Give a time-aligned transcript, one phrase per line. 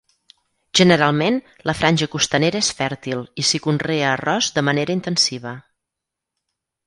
[0.77, 1.35] Generalment,
[1.69, 5.55] la franja costanera és fèrtil i s'hi conrea arròs de manera intensiva.